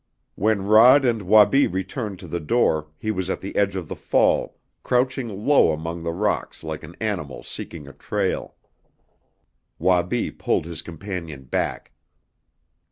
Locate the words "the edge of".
3.39-3.87